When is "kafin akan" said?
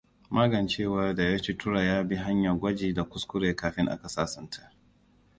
3.55-4.09